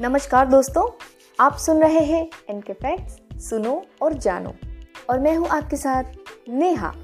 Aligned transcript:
नमस्कार 0.00 0.46
दोस्तों, 0.46 0.90
आप 1.40 1.56
सुन 1.56 1.82
रहे 1.82 2.00
हैं 2.00 2.30
इनके 2.50 2.72
फैक्ट्स 2.72 3.48
सुनो 3.48 3.86
और 4.02 4.12
जानो। 4.12 4.52
और 5.10 5.18
मैं 5.18 5.36
हूँ 5.36 5.48
आपके 5.48 5.76
साथ 5.76 6.04
नेहा। 6.48 6.94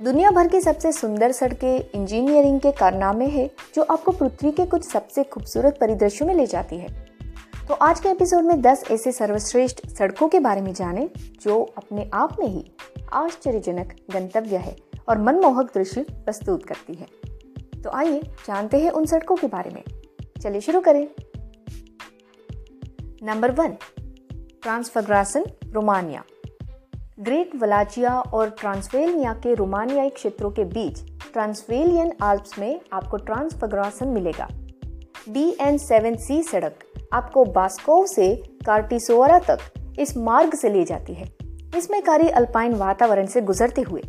दुनिया 0.00 0.30
भर 0.30 0.48
की 0.48 0.60
सबसे 0.60 0.92
सुंदर 0.92 1.32
सड़कें 1.32 1.90
इंजीनियरिंग 1.94 2.60
के 2.60 2.72
कारनामे 2.72 3.26
हैं, 3.26 3.50
जो 3.74 3.82
आपको 3.82 4.12
पृथ्वी 4.12 4.52
के 4.52 4.66
कुछ 4.66 4.84
सबसे 4.84 5.24
खूबसूरत 5.24 5.78
परिदृश्यों 5.80 6.28
में 6.28 6.34
ले 6.34 6.46
जाती 6.46 6.76
है। 6.76 7.06
तो 7.68 7.74
आज 7.74 8.00
के 8.00 8.08
एपिसोड 8.08 8.44
में 8.44 8.62
10 8.62 8.84
ऐसे 8.90 9.12
सर्वश्रेष्ठ 9.12 9.86
सड़कों 9.86 10.28
के 10.28 10.40
बारे 10.40 10.60
में 10.60 10.74
जानें, 10.74 11.10
जो 11.42 11.74
अपने 11.76 12.10
आप 12.14 12.36
में 12.40 12.46
ही 12.46 12.72
आश्चर्यजनक 13.12 13.96
गंतव्य 14.10 14.56
है 14.56 14.76
और 15.08 15.18
मनमोहक 15.18 15.66
दृश्य 15.74 16.02
प्रस्तुत 16.10 16.66
करती 16.66 16.94
है। 16.94 17.06
तो 17.82 17.90
आइए 17.90 18.22
जानते 18.46 18.78
हैं 18.78 18.90
उन 18.90 19.06
सड़कों 19.06 19.36
के 19.36 19.46
बारे 19.46 19.70
में। 19.70 19.82
चलिए 20.42 20.60
शुरू 20.60 20.80
करें। 20.80 21.08
Number 23.24 23.50
one 23.50 23.68
Transfagarasan 24.62 25.44
Romania 25.72 26.22
Great 27.20 27.50
Wallachia 27.56 28.18
और 28.20 28.50
ट्रांसवेलिया 28.50 29.32
के 29.32 29.54
रोमानियाई 29.54 30.10
क्षेत्रों 30.10 30.50
के 30.50 30.64
बीच 30.64 31.00
ट्रांसवेलियन 31.32 32.12
आल्प्स 32.22 32.58
में 32.58 32.80
आपको 32.92 33.16
ट्रांसफग्रासन 33.16 34.08
मिलेगा। 34.08 34.48
डी 35.28 35.56
एन 35.60 35.78
सेवन 35.78 36.16
सी 36.16 36.42
सड़क 36.42 36.84
आपको 37.12 37.44
बास्कोव 37.44 38.06
से 38.06 38.34
कार्टिसोरा 38.66 39.38
तक 39.38 39.58
इस 39.98 40.16
मार्ग 40.16 40.54
से 40.54 40.70
ले 40.70 40.84
जाती 40.84 41.14
है। 41.14 41.32
इसमें 41.76 42.02
कारी 42.02 42.28
अल्पाइन 42.28 42.74
वातावरण 42.74 43.26
से 43.26 43.40
गुजरते 43.40 43.82
हुए। 43.82 44.02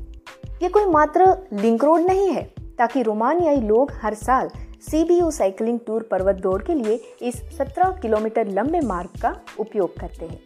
ये 0.63 0.69
कोई 0.69 0.85
मात्र 0.85 1.49
लिंक 1.53 1.83
रोड 1.83 2.01
नहीं 2.01 2.29
है, 2.29 2.43
ताकि 2.77 3.01
रोमानियाई 3.03 3.61
लोग 3.61 3.91
हर 4.01 4.13
साल 4.13 4.49
सीबीयू 4.85 5.29
साइकिलिंग 5.31 5.79
टूर 5.87 6.03
पर्वत 6.03 6.35
दौड़ 6.35 6.61
के 6.63 6.73
लिए 6.73 6.95
इस 7.21 7.35
17 7.51 7.99
किलोमीटर 8.01 8.47
लंबे 8.47 8.79
मार्ग 8.79 9.19
का 9.21 9.35
उपयोग 9.59 9.95
करते 9.99 10.25
हैं। 10.25 10.39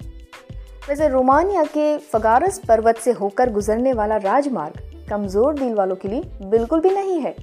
वैसे 0.90 1.08
रोमानिया 1.08 1.64
के 1.64 1.98
फगारस 1.98 2.62
पर्वत 2.68 2.98
से 2.98 3.12
होकर 3.12 3.50
गुजरने 3.50 3.94
वाला 3.94 4.18
राजमार्ग 4.18 5.08
कमज़ोर 5.10 5.60
दिल 5.60 5.74
वालों 5.74 5.96
के 5.96 6.08
लिए 6.08 6.48
बिल्कुल 6.50 6.82
भी 6.82 6.90
नहीं 6.90 7.20
है। 7.20 7.36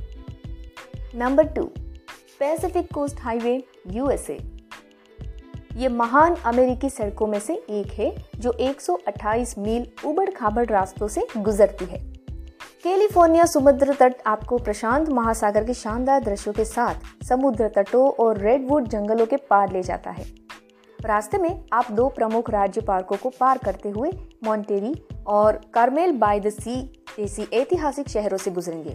Number 1.15 1.47
two 1.47 1.65
Pacific 2.41 2.93
Coast 2.95 3.21
Highway 3.21 3.63
USA 3.91 4.39
ये 5.77 5.89
महान 5.89 6.35
अमेरिकी 6.47 6.91
सड़कों 6.91 7.27
में 7.27 7.39
से 7.41 7.55
एक 7.55 7.93
है, 7.93 8.15
जो 8.37 8.53
128 8.53 9.59
मील 9.59 9.87
उबड़ 10.05 10.31
खाबड़ 10.31 10.67
रास्तों 10.67 11.09
से 11.09 11.27
गुजरती 11.37 11.85
है। 11.85 12.16
कैलिफ़ोर्निया 12.87 13.45
समुद्र 13.45 13.95
तट 13.95 14.17
आपको 14.27 14.57
प्रशांत 14.59 15.09
महासागर 15.09 15.65
के 15.65 15.75
शानदार 15.75 16.23
दृश्यों 16.25 16.53
के 16.55 16.65
साथ 16.65 17.25
समुद्र 17.25 17.69
तटों 17.69 18.11
और 18.25 18.39
रेडवुड 18.39 18.87
जंगलों 18.89 19.25
के 19.27 19.37
पार 19.51 19.73
ले 19.73 19.83
जाता 19.83 20.11
है। 20.11 20.25
रास्ते 21.01 21.39
में 21.39 21.65
आप 21.73 21.91
दो 21.93 22.09
प्रमुख 22.09 22.51
राज्य 22.51 22.81
पार्कों 22.81 23.17
को 23.17 23.31
पार 23.41 23.59
करते 23.59 23.89
हुए 23.89 24.11
मॉन्टेरी 24.45 24.95
और 25.27 25.61
कार्मेल 25.75 26.13
बाय 26.13 26.41
द 26.41 26.49
सी 26.49 26.77
जैसी 27.19 27.47
ऐतिहासिक 27.53 28.09
शहरों 28.09 28.39
से 28.39 28.51
गुजरेंगे। 28.51 28.95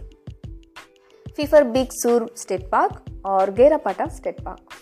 Pfeiffer 1.26 1.64
Big 1.64 1.90
Sur 1.92 2.28
State 2.36 2.68
Park 2.70 3.04
और 3.26 3.50
गेरापाटा 3.50 4.06
स्टेट 4.06 4.40
पार्क 4.40 4.78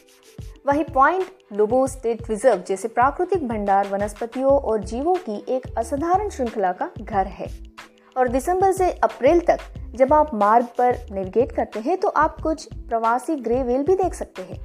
वही 0.67 0.85
पॉइंट 0.85 1.27
लोबो 1.53 1.87
स्टेट 1.87 2.31
रिज़र्व 2.31 2.63
जैसे 2.69 2.89
प्राकृतिक 2.89 3.49
भंडार, 3.49 3.89
वनस्पतियों 3.89 4.53
और 4.53 4.85
जीवों 4.85 5.15
की 5.19 5.45
एक 5.49 5.67
असाधारण 5.79 6.29
श्रृंखला 6.29 6.73
का 6.73 6.91
घर 7.01 7.27
है। 7.27 7.70
और 8.17 8.29
दिसंबर 8.29 8.73
से 8.73 8.91
अप्रैल 9.05 9.41
तक 9.41 9.59
जब 9.95 10.13
आप 10.13 10.35
मार्ग 10.35 10.67
पर 10.79 10.99
नेविगेट 11.11 11.53
करते 11.53 11.81
हैं 11.81 11.97
तो 11.97 12.09
आप 12.09 12.41
कुछ 12.41 12.67
प्रवासी 12.75 13.37
ग्रे 13.37 13.63
वेल 13.63 13.83
भी 13.83 13.95
देख 13.95 14.15
सकते 14.15 14.43
हैं। 14.43 14.59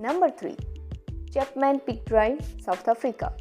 Number 0.00 0.30
three, 0.30 0.50
Chapman 1.32 1.78
Peak 1.78 2.04
Drive, 2.08 2.38
South 2.40 2.88
Africa. 2.88 3.36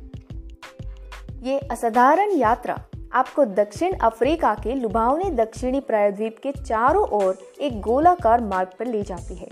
ये 1.44 1.60
असाधारण 1.72 2.32
यात्रा 2.32 2.78
आपको 3.14 3.46
दक्षिण 3.46 3.94
अफ्रीका 3.94 4.54
के 4.54 4.76
लुभावने 4.76 5.30
दक्षिणी 5.36 5.80
प्रायद्वीप 5.80 6.38
के 6.44 6.52
चारों 6.52 7.08
ओर 7.14 7.38
एक 7.62 7.80
गोलाकार 7.82 8.42
मार्ग 8.42 8.70
पर 8.80 8.88
ले 8.88 9.02
जाती 9.04 9.36
है। 9.36 9.48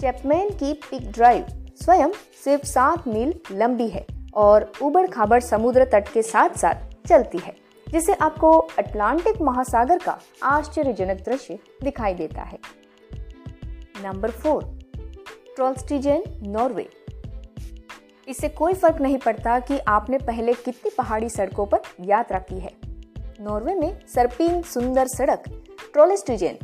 चैपमैन 0.00 0.50
की 0.50 0.72
पिक 0.90 1.10
ड्राइव 1.12 1.46
स्वयं 1.82 2.12
सिर्फ़ 2.44 2.64
सात 2.64 3.08
मील 3.08 3.34
लंबी 3.52 3.88
है 3.88 4.06
और 4.34 4.70
उबड़ 4.82 5.06
खाबड़ 5.06 5.40
समुद्र 5.40 5.84
तट 5.84 6.08
के 6.08 6.22
साथ 6.22 6.58
साथ 6.58 7.08
चलती 7.08 7.38
है। 7.38 7.67
जिससे 7.88 8.14
आपको 8.14 8.58
अटलांटिक 8.58 9.40
महासागर 9.42 9.98
का 9.98 10.18
आश्चर्यजनक 10.42 11.24
दृश्य 11.24 11.58
दिखाई 11.82 12.14
देता 12.14 12.42
है। 12.42 12.58
Number 14.04 14.30
four, 14.30 14.78
Trollstigen, 15.56 16.24
Norway. 16.42 16.88
इससे 18.28 18.48
कोई 18.48 18.72
फ़र्क 18.72 19.00
नहीं 19.00 19.18
पड़ता 19.18 19.60
कि 19.60 19.78
आपने 19.78 20.18
पहले 20.18 20.54
कितनी 20.54 20.90
पहाड़ी 20.98 21.28
सड़कों 21.28 21.66
पर 21.66 21.78
यात्रा 22.00 22.38
की 22.38 22.60
है। 22.60 22.72
नॉर्वे 23.40 23.74
में 23.74 24.06
सरपीन 24.06 24.62
सुंदर 24.62 25.06
सड़क, 25.06 25.42
ट्रोलेस्टिजेन 25.92 26.58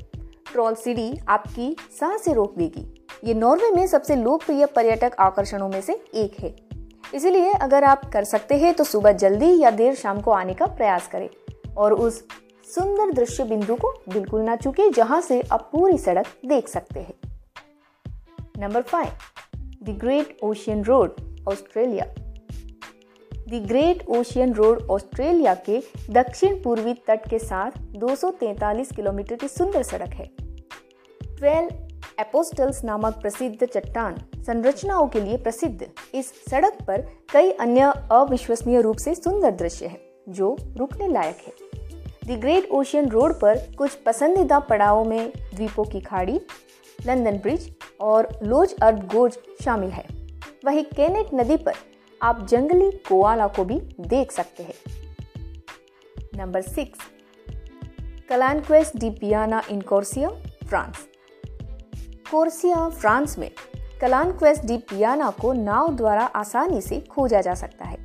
ट्रोल 0.52 0.74
सिटी 0.74 1.20
आपकी 1.28 1.76
साँसें 1.90 2.34
रोक 2.34 2.54
देगी। 2.58 3.06
ये 3.24 3.34
नॉर्वे 3.34 3.70
में 3.70 3.86
सबसे 3.86 4.16
लोकप्रिय 4.16 4.66
पर्यटक 4.66 5.12
आकर्षणों 5.18 5.68
में 5.68 5.80
से 5.80 6.04
एक 6.14 6.40
है। 6.40 6.56
इसीलिए 7.14 7.52
अगर 7.52 7.84
आप 7.84 8.04
कर 8.12 8.24
सकते 8.24 8.54
हैं 8.54 8.74
तो 8.74 8.84
सुबह 8.84 9.12
जल्दी 9.12 9.58
या 9.60 9.70
देर 9.70 9.94
शाम 9.94 10.20
को 10.20 10.30
आने 10.30 10.54
का 10.54 10.66
प्रयास 10.66 11.06
करें। 11.06 11.28
और 11.76 11.92
उस 11.92 12.24
सुंदर 12.74 13.12
दृश्य 13.12 13.44
बिंदु 13.44 13.74
को 13.74 13.88
बिल्कुल 14.08 14.40
ना 14.40 14.56
चुके, 14.56 14.90
जहाँ 14.90 15.20
से 15.20 15.40
आप 15.52 15.68
पूरी 15.72 15.98
सड़क 15.98 16.26
देख 16.46 16.68
सकते 16.68 17.00
हैं। 17.00 17.14
Number 18.58 18.82
five 18.82 19.08
the 19.84 19.96
Great 20.00 20.36
Ocean 20.42 20.84
Road 20.84 21.16
Australia 21.48 22.04
the 23.48 23.64
Great 23.68 24.06
Ocean 24.08 24.52
Road 24.54 24.86
Australia 24.90 25.54
के 25.54 25.82
दक्षिण 26.10 26.62
पूर्वी 26.62 26.94
तट 26.94 27.28
के 27.30 27.38
साथ 27.38 27.70
243 27.96 28.94
किलोमीटर 28.96 29.36
की 29.36 29.48
सुंदर 29.48 29.82
सड़क 29.82 30.12
है। 30.12 30.30
12 31.36 31.83
एपोस्टल्स 32.20 32.82
नामक 32.84 33.14
प्रसिद्ध 33.14 33.66
चट्टान 33.66 34.16
संरचनाओं 34.36 35.06
के 35.08 35.20
लिए 35.20 35.36
प्रसिद्ध। 35.36 35.86
इस 36.14 36.28
सड़क 36.50 36.76
पर 36.86 37.00
कई 37.32 37.50
अन्य 37.50 37.92
अविश्वसनीय 38.12 38.80
रूप 38.80 38.96
से 38.96 39.14
सुंदर 39.14 39.50
दृश्य 39.50 39.86
है, 39.86 40.00
जो 40.28 40.56
रुकने 40.76 41.08
लायक 41.08 41.38
है। 41.46 41.52
द 42.26 42.38
ग्रेट 42.40 42.68
ओशियन 42.70 43.08
रोड 43.08 43.32
पर 43.40 43.58
कुछ 43.78 43.94
पसंदीदा 43.96 44.58
पड़ावों 44.58 45.04
में 45.04 45.32
द्वीपों 45.54 45.84
की 45.84 46.00
खाड़ी 46.00 46.40
लंदन 47.06 47.38
ब्रिज 47.38 47.70
और 48.00 48.28
लोज 48.42 48.74
अर्थ 48.82 49.02
गोज 49.14 49.38
शामिल 49.64 49.90
है। 49.90 50.04
वही 50.64 50.82
केनेट 50.82 51.34
नदी 51.34 51.56
पर 51.56 51.74
आप 52.20 52.46
जंगली 52.46 52.90
कोआला 53.08 53.46
को 53.46 53.64
भी 53.64 53.80
देख 54.00 54.32
सकते 54.32 54.62
हैं। 54.62 54.74
नंबर 56.36 56.62
सिक्स 56.62 56.98
कलानक्वेस्ट 58.28 58.96
डी 58.96 59.10
पियाना 59.10 59.62
इन 59.70 59.80
कोर्सिया 59.80 60.28
फ्रांस 60.68 61.06
कोर्सिया, 62.30 62.88
फ्रांस 62.88 63.38
में 63.38 63.50
कलानक्वेस्ट 64.00 64.64
डी 64.64 64.76
पियाना 64.76 65.30
को 65.30 65.52
नाव 65.52 65.96
द्वारा 65.96 66.24
आसानी 66.24 66.80
से 66.80 67.00
खोजा 67.00 67.40
जा 67.40 67.54
सकता 67.54 67.84
है। 67.84 67.98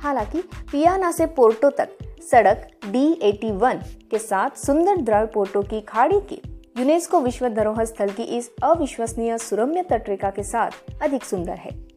हालाँकि, 0.00 0.42
पियाना 0.72 1.12
से 1.12 1.26
पोर्टो 1.26 1.70
तक 1.70 1.88
सड़क 2.30 2.70
डी 2.86 3.20
एटी 3.22 3.50
वन 3.52 3.74
के 4.10 4.18
साथ 4.18 4.50
सुंदर 4.50 4.96
द्रव 4.96 5.26
पोर्टो 5.26 5.62
की 5.62 5.80
खाड़ी 5.80 6.20
की 6.20 6.42
यूनेस्को 6.78 7.20
विश्व 7.20 7.48
धरोहर 7.48 7.84
स्थल 7.84 8.08
की 8.08 8.22
इस 8.22 8.50
अविश्वसनीय 8.62 9.38
सुरम्य 9.38 9.82
तटरेखा 9.82 10.30
के 10.30 10.42
साथ 10.42 10.70
अधिक 11.02 11.24
सुंदर 11.24 11.54
है। 11.54 11.88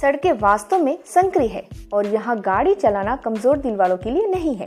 सड़कें 0.00 0.32
वास्तव 0.32 0.78
में 0.78 0.98
संकरी 1.06 1.48
है 1.48 1.68
और 1.92 2.06
यहाँ 2.06 2.40
गाड़ी 2.40 2.74
चलाना 2.74 3.16
कमज़ोर 3.16 3.58
दिल 3.58 3.76
वालों 3.76 3.96
के 3.96 4.10
लिए 4.10 4.26
नहीं 4.26 4.56
है। 4.56 4.66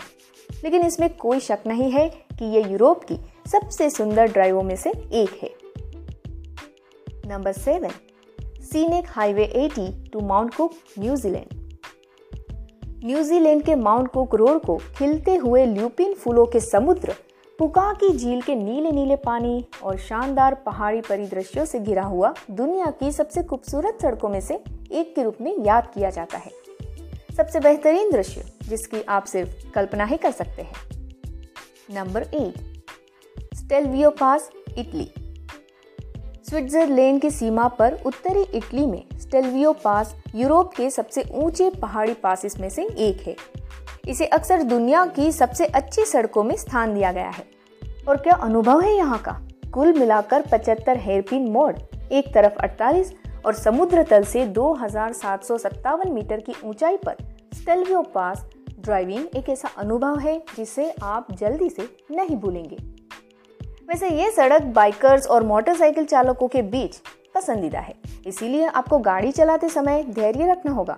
लेकिन 0.64 0.82
इसमें 0.82 1.10
कोई 1.16 1.40
शक 1.40 1.60
नहीं 1.68 1.92
है 1.92 2.10
कि 2.10 2.46
ये 2.46 2.64
यूरोप 2.64 3.04
की 3.04 3.16
सबसे 3.52 3.90
सुंदर 3.90 4.26
ड्राइवों 4.26 4.64
में 4.64 4.76
से 4.76 4.90
एक 4.90 5.40
है। 5.44 5.61
Number 7.32 7.52
seven 7.52 7.90
scenic 8.62 9.06
highway 9.08 9.46
80 9.56 10.12
to 10.14 10.20
Mount 10.20 10.54
Cook 10.56 10.74
New Zealand 11.00 11.80
Zealand 13.06 13.64
New 13.64 13.76
Mount 13.76 14.08
Cook 14.08 14.36
Road 14.36 14.62
को 14.62 14.78
खिलते 14.78 15.36
हुए 15.36 15.66
ल्यूपिन 15.66 16.14
फूलों 16.14 16.46
के 16.46 16.60
समुद्र, 16.60 17.14
पुका 17.60 17.94
की 17.94 18.18
झील 18.18 18.42
के 18.42 18.56
नीले 18.56 18.92
नीले 18.92 19.16
पानी 19.16 19.66
और 19.84 19.98
शानदार 19.98 20.56
पहाड़ी 20.56 21.02
परिदृश्यों 21.02 21.66
से 21.66 21.80
घिरा 21.80 22.04
हुआ 22.04 22.34
दुनिया 22.52 22.86
की 22.86 23.12
सबसे 23.12 23.44
खूबसूरत 23.44 23.98
सड़कों 24.02 24.30
में 24.30 24.42
से 24.42 24.56
एक 24.92 25.16
के 25.16 25.24
रूप 25.24 25.38
में 25.42 25.66
याद 25.66 25.92
किया 25.94 26.10
जाता 26.10 26.38
है। 26.38 26.52
सबसे 27.38 27.60
बेहतरीन 27.60 28.12
दृश्य, 28.12 28.46
जिसकी 28.64 29.02
आप 29.02 29.24
सिर्फ़ 29.24 29.72
कल्पना 29.72 30.06
ही 30.06 30.18
कर 30.18 30.32
सकते 30.32 30.62
हैं। 30.62 30.76
Number 31.94 32.22
eight 32.22 32.84
Stelvio 33.56 34.10
Pass 34.10 34.52
Italy 34.78 35.12
Switzerland 36.46 37.22
की 37.22 37.30
सीमा 37.32 37.68
पर 37.68 37.94
उत्तरी 38.06 38.42
इटली 38.58 38.86
में 38.86 39.04
स्टेलवियो 39.20 39.72
पास 39.74 40.16
यूरोप 40.36 40.74
के 40.74 40.90
सबसे 40.90 41.24
ऊँचे 41.34 41.70
पहाड़ी 41.70 42.14
पासिस 42.14 42.60
में 42.60 42.70
से 42.70 42.84
एक 42.84 43.22
है। 43.28 43.36
इसे 44.08 44.26
अक्सर 44.26 44.64
दुनिया 44.64 45.06
की 45.06 45.32
सबसे 45.32 45.66
अच्छी 45.66 46.06
सड़कों 46.06 46.44
में 46.44 46.56
स्थान 46.56 46.94
दिया 46.94 47.12
गया 47.12 47.30
है। 47.30 47.46
और 48.08 48.18
क्या 48.18 48.34
अनुभव 48.34 48.82
है 48.82 48.96
यहाँ 48.96 49.20
का? 49.20 49.40
कुल 49.74 49.94
मिलाकर 49.94 50.42
75 50.42 50.98
हेयरपिन 50.98 51.50
मोड़, 51.52 51.76
एक 52.12 52.34
तरफ़ 52.34 52.60
48 52.60 53.14
और 53.46 53.54
समुद्र 53.54 54.04
तल 54.04 54.24
से 54.24 54.46
दो 54.46 54.74
हज़ार 54.74 55.14
सात 55.14 55.44
सौ 55.44 55.58
सत्तावन 55.58 56.12
मीटर 56.12 56.40
की 56.40 56.56
ऊंचाई 56.66 56.98
पर 56.98 57.18
स्टेलवियो 57.54 58.02
पास 58.16 58.46
ड्राइविंग 58.80 59.36
एक 59.36 59.50
ऐसा 59.50 59.70
अनुभव 59.78 60.20
है 60.20 60.38
जिसे 60.58 60.90
आप 61.04 61.32
जल्दी 61.34 61.70
से 61.70 61.88
नहीं 62.12 62.36
भूलेंगे। 62.36 63.01
वैसे 63.92 64.10
ये 64.10 64.32
सड़क 64.32 64.62
बाइकर्स 64.62 65.28
और 65.28 65.44
मोटरसाइकिल 65.44 66.06
चालकों 66.06 66.48
के 66.48 66.62
बीच 66.62 66.98
पसंदीदा 67.36 67.80
है। 67.80 67.96
इसीलिए 68.28 68.66
आपको 68.66 69.00
गाड़ी 69.00 69.32
चलाते 69.32 69.70
समय 69.70 70.04
धैर्य 70.04 70.52
रखना 70.52 70.72
होगा। 70.72 70.98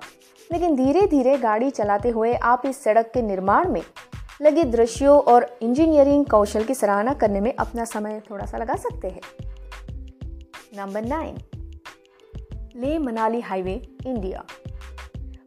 लेकिन 0.52 0.76
धीरे 0.76 1.08
धीरे 1.08 1.38
गाड़ी 1.38 1.70
चलाते 1.70 2.10
हुए 2.10 2.34
आप 2.34 2.62
इस 2.66 2.84
सड़क 2.84 3.12
के 3.14 3.22
निर्माण 3.22 3.70
में 3.70 3.82
लगे 4.42 4.64
दृश्यों 4.64 5.20
और 5.20 5.58
इंजीनियरिंग 5.62 6.26
कौशल 6.26 6.64
की 6.64 6.76
सराहना 6.76 7.14
करने 7.14 7.40
में 7.40 7.56
अपना 7.56 7.86
समय 7.86 8.22
थोड़ा 8.32 8.46
सा 8.46 8.58
लगा 8.58 8.76
सकते 8.76 9.08
हैं। 9.08 9.22
नंबर 10.78 11.02
नाइन 11.02 11.38
ले 12.76 12.98
मनाली 12.98 13.42
हाईवे, 13.42 13.88
इंडिया। 14.06 14.44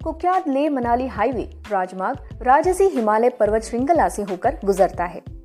कुख्यात 0.04 0.48
ले 0.48 0.69
मनाली 0.69 1.06
हाईवे 1.06 1.50
राजमार्ग 1.70 2.19
राजसी 2.43 2.84
हिमालय 2.84 3.28
पर्वत 3.28 3.62
श्रृंखला 3.62 4.08
से 4.08 4.22
होकर 4.22 4.58
गुजरता 4.64 5.04
है। 5.04 5.36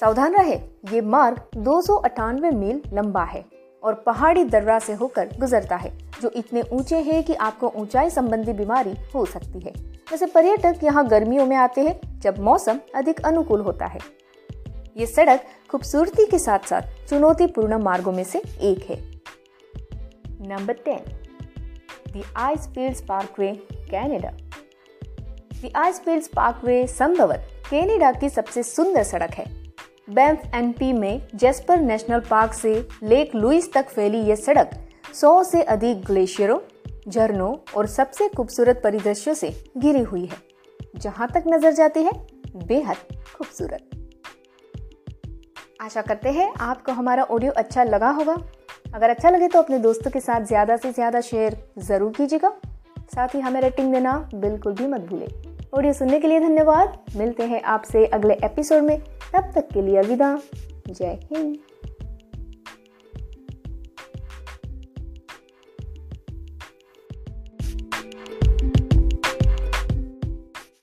सावधान 0.00 0.34
रहे, 0.34 0.54
ये 0.92 1.00
मार्ग 1.00 1.40
दो 1.56 1.80
सौ 1.82 1.94
अठानवे 1.96 2.50
मील 2.50 2.80
लंबा 2.92 3.24
है 3.24 3.44
और 3.82 3.94
पहाड़ी 4.06 4.44
दर्रा 4.44 4.78
से 4.78 4.92
होकर 4.92 5.28
गुजरता 5.40 5.76
है, 5.76 5.90
जो 6.22 6.30
इतने 6.30 6.62
ऊँचे 6.72 6.96
हैं 6.96 7.22
कि 7.24 7.34
आपको 7.34 7.72
ऊंचाई 7.76 8.10
संबंधी 8.10 8.52
बीमारी 8.52 8.94
हो 9.14 9.24
सकती 9.26 9.60
है। 9.60 9.72
वैसे 10.10 10.26
पर्यटक 10.26 10.84
यहाँ 10.84 11.06
गर्मियों 11.08 11.46
में 11.46 11.56
आते 11.56 11.80
हैं, 11.80 12.20
जब 12.20 12.38
मौसम 12.38 12.80
अधिक 12.94 13.20
अनुकूल 13.20 13.60
होता 13.60 13.86
है। 13.86 14.00
ये 14.96 15.06
सड़क 15.06 15.44
खूबसूरती 15.70 16.26
के 16.26 16.38
साथ 16.38 16.68
साथ 16.68 17.08
चुनौतीपूर्ण 17.08 17.78
मार्गों 17.78 18.12
में 18.12 18.24
से 18.24 18.38
एक 18.38 18.90
है। 18.90 19.00
Number 20.48 20.72
ten 20.84 21.04
the 22.08 22.22
Icefields 22.66 23.00
Parkway 23.00 23.52
Canada 23.90 24.30
the 25.62 25.72
Icefields 26.00 26.28
Parkway 26.28 26.86
संभवत 26.88 27.48
कैनेडा 27.70 28.12
की 28.12 28.28
सबसे 28.28 28.62
सुंदर 28.62 29.02
सड़क 29.02 29.30
है। 29.30 29.61
बैंफ 30.12 30.54
एनपी 30.54 30.92
में 30.92 31.20
जेस्पर 31.34 31.80
नेशनल 31.80 32.20
पार्क 32.20 32.52
से 32.52 32.74
लेक 33.02 33.34
लुइस 33.34 33.72
तक 33.72 33.88
फैली 33.88 34.18
यह 34.20 34.34
सड़क 34.36 34.70
100 35.14 35.42
से 35.44 35.62
अधिक 35.64 36.04
ग्लेशियरों, 36.04 36.58
झरनों 37.08 37.54
और 37.76 37.86
सबसे 37.86 38.28
खूबसूरत 38.28 38.80
परिदृश्यों 38.84 39.34
से 39.34 39.50
घिरी 39.78 40.02
हुई 40.02 40.24
है। 40.24 40.36
जहाँ 40.96 41.28
तक 41.28 41.44
नज़र 41.46 41.72
जाती 41.72 42.02
है, 42.02 42.12
बेहद 42.56 42.96
खूबसूरत। 43.34 43.88
आशा 45.80 46.02
करते 46.02 46.30
हैं 46.30 46.52
आपको 46.60 46.92
हमारा 46.92 47.22
ऑडियो 47.24 47.52
अच्छा 47.52 47.84
लगा 47.84 48.10
होगा। 48.10 48.36
अगर 48.94 49.10
अच्छा 49.10 49.30
लगे 49.30 49.48
तो 49.48 49.58
अपने 49.58 49.78
दोस्तों 49.78 50.10
के 50.10 50.20
साथ 50.20 50.44
ज़्यादा 50.44 50.76
से 50.76 50.92
ज़्यादा 50.92 51.20
शेयर 51.20 51.56
ज़रूर 51.80 52.12
कीजिएगा। 52.16 52.52
साथ 53.14 53.34
ही 53.34 53.40
हमें 53.40 53.60
रेटिंग 53.60 53.92
देना 53.92 54.16
बिल्कुल 54.34 54.72
भी 54.72 54.86
मत 54.86 55.00
भूलें। 55.00 55.26
ऑडियो 55.74 55.92
सुनने 55.92 56.20
के 56.20 56.28
लिए 56.28 56.40
धन्यवाद। 56.40 56.98
मिलते 57.16 57.42
हैं 57.42 57.62
आपसे 57.62 58.06
अगले 58.06 58.34
एपिसोड 58.44 58.82
में। 58.82 58.98
तब 59.32 59.52
तक 59.54 59.68
के 59.74 59.82
लिए 59.82 59.96
अविदा 59.96 60.38
जय 60.88 61.18
हिंद। 61.30 61.58